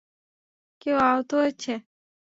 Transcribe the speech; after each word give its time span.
কেউ 0.81 0.97
আহত 1.05 1.29
হয়েছে? 1.39 1.73